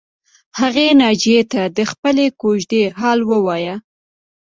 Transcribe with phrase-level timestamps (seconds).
[0.59, 3.75] هغې ناجیې ته د خپلې کوژدې حال ووایه